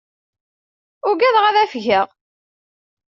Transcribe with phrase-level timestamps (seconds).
[1.09, 2.07] Ugadeɣ ad afgeɣ.